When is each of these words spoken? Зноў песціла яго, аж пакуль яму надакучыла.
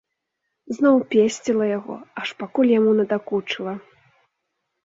Зноў 0.77 0.95
песціла 1.11 1.67
яго, 1.79 1.95
аж 2.21 2.27
пакуль 2.39 2.73
яму 2.79 2.91
надакучыла. 3.01 3.73